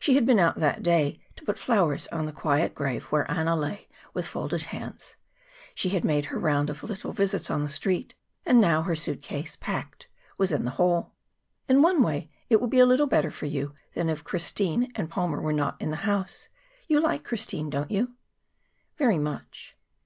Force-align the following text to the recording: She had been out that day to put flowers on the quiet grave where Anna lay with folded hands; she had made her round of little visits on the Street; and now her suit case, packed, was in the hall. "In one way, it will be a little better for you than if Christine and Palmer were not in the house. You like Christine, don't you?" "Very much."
She 0.00 0.14
had 0.14 0.24
been 0.24 0.38
out 0.38 0.56
that 0.60 0.82
day 0.82 1.20
to 1.36 1.44
put 1.44 1.58
flowers 1.58 2.06
on 2.06 2.24
the 2.24 2.32
quiet 2.32 2.74
grave 2.74 3.02
where 3.12 3.30
Anna 3.30 3.54
lay 3.54 3.86
with 4.14 4.26
folded 4.26 4.62
hands; 4.62 5.14
she 5.74 5.90
had 5.90 6.06
made 6.06 6.24
her 6.32 6.38
round 6.38 6.70
of 6.70 6.82
little 6.82 7.12
visits 7.12 7.50
on 7.50 7.64
the 7.64 7.68
Street; 7.68 8.14
and 8.46 8.62
now 8.62 8.80
her 8.80 8.96
suit 8.96 9.20
case, 9.20 9.56
packed, 9.56 10.08
was 10.38 10.52
in 10.52 10.64
the 10.64 10.70
hall. 10.80 11.12
"In 11.68 11.82
one 11.82 12.02
way, 12.02 12.30
it 12.48 12.62
will 12.62 12.68
be 12.68 12.78
a 12.80 12.86
little 12.86 13.06
better 13.06 13.30
for 13.30 13.44
you 13.44 13.74
than 13.94 14.08
if 14.08 14.24
Christine 14.24 14.90
and 14.94 15.10
Palmer 15.10 15.42
were 15.42 15.52
not 15.52 15.78
in 15.82 15.90
the 15.90 15.96
house. 16.08 16.48
You 16.86 16.98
like 17.02 17.22
Christine, 17.22 17.68
don't 17.68 17.90
you?" 17.90 18.14
"Very 18.96 19.18
much." 19.18 19.76